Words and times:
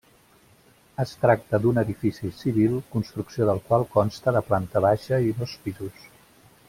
Es 1.03 1.11
tracta 1.25 1.59
d'un 1.65 1.81
edifici 1.81 2.31
civil, 2.39 2.73
construcció 2.95 3.47
del 3.51 3.61
qual 3.69 3.85
consta 3.93 4.35
de 4.39 4.43
planta 4.49 4.83
baixa 4.87 5.21
i 5.31 5.37
dos 5.43 5.55
pisos. 5.69 6.09